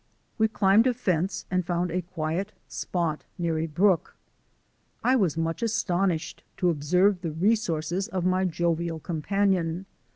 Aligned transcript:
We 0.39 0.47
climbed 0.47 0.87
a 0.87 0.95
fence 0.95 1.45
and 1.51 1.63
found 1.63 1.91
a 1.91 2.01
quiet 2.01 2.53
spot 2.67 3.23
near 3.37 3.59
a 3.59 3.61
little 3.61 3.75
brook. 3.75 4.15
I 5.03 5.15
was 5.15 5.37
much 5.37 5.61
astonished 5.61 6.43
to 6.57 6.71
observe 6.71 7.21
the 7.21 7.29
resources 7.33 8.07
of 8.07 8.25
my 8.25 8.45
jovial 8.45 8.99
companion. 8.99 9.85